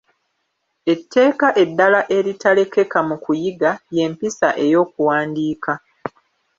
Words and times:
Etteeka 0.93 1.47
eddala 1.63 1.99
eritalekeka 2.17 2.99
mu 3.07 3.15
kuyiga, 3.23 3.71
ye 3.95 4.03
mpisa 4.13 4.47
ey'okuwandiika. 4.65 5.73